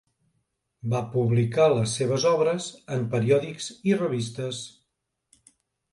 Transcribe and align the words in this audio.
Va 0.93 1.01
publicar 1.15 1.67
les 1.75 1.93
seves 2.01 2.25
obres 2.31 2.71
en 2.97 3.07
periòdics 3.15 3.69
i 3.93 3.97
revistes. 4.03 4.67